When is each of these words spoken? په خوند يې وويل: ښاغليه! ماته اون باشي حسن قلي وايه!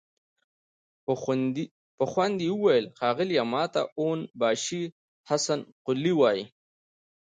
په 2.01 2.05
خوند 2.11 2.35
يې 2.45 2.49
وويل: 2.59 2.85
ښاغليه! 2.97 3.43
ماته 3.53 3.81
اون 3.99 4.19
باشي 4.41 4.83
حسن 5.29 5.59
قلي 5.85 6.13
وايه! 6.19 6.45